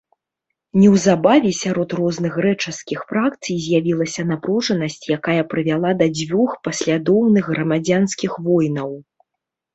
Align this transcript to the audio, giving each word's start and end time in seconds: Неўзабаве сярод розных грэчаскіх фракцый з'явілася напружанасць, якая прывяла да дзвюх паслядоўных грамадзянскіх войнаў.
Неўзабаве 0.83 1.51
сярод 1.63 1.89
розных 1.99 2.31
грэчаскіх 2.41 3.03
фракцый 3.11 3.55
з'явілася 3.67 4.25
напружанасць, 4.31 4.97
якая 5.17 5.41
прывяла 5.53 5.91
да 6.01 6.09
дзвюх 6.17 6.51
паслядоўных 6.71 7.43
грамадзянскіх 7.53 8.31
войнаў. 8.51 8.91